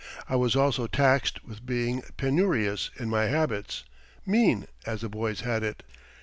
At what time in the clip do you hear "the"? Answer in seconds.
5.01-5.09